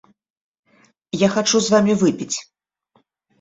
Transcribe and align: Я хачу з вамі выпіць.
Я 1.25 1.29
хачу 1.35 1.57
з 1.67 1.75
вамі 1.75 1.93
выпіць. 2.05 2.31